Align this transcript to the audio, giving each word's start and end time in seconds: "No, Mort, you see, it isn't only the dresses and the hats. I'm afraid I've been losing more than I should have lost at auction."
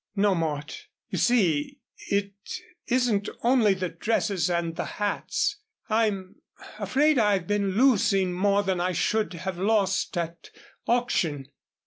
"No, 0.15 0.33
Mort, 0.33 0.87
you 1.09 1.19
see, 1.19 1.77
it 2.09 2.33
isn't 2.87 3.29
only 3.43 3.75
the 3.75 3.89
dresses 3.89 4.49
and 4.49 4.75
the 4.75 4.83
hats. 4.97 5.57
I'm 5.89 6.37
afraid 6.79 7.19
I've 7.19 7.45
been 7.45 7.77
losing 7.77 8.33
more 8.33 8.63
than 8.63 8.81
I 8.81 8.93
should 8.93 9.33
have 9.33 9.59
lost 9.59 10.17
at 10.17 10.49
auction." 10.87 11.51